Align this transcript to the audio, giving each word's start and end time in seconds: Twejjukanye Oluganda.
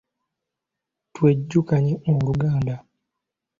Twejjukanye 1.13 1.93
Oluganda. 2.09 2.75